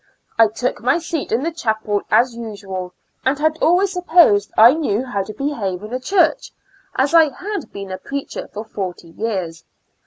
I 0.39 0.47
took 0.47 0.81
my 0.81 0.97
seat 0.97 1.31
in 1.31 1.43
the 1.43 1.51
chapel 1.51 2.01
as 2.09 2.35
usual, 2.35 2.91
and 3.23 3.37
had 3.37 3.59
always 3.61 3.91
'sup 3.93 4.07
posed 4.07 4.49
I 4.57 4.73
knew 4.73 5.05
how 5.05 5.21
to 5.21 5.31
behave 5.31 5.83
in 5.83 5.93
a 5.93 5.99
church, 5.99 6.51
as 6.95 7.13
I 7.13 7.29
had 7.29 7.71
been 7.71 7.91
a 7.91 7.99
preacher 7.99 8.47
forty 8.47 9.09
years. 9.09 9.63